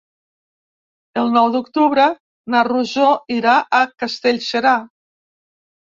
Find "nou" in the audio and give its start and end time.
1.35-1.51